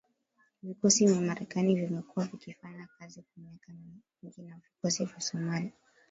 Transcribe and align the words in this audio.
Vikosi 0.63 1.07
vya 1.07 1.21
Marekani 1.21 1.75
vimekuwa 1.75 2.25
vikifanya 2.25 2.87
kazi 2.99 3.21
kwa 3.21 3.43
miaka 3.43 3.71
mingi 3.73 4.41
na 4.41 4.55
vikosi 4.55 5.05
vya 5.05 5.19
Somalia 5.21 5.71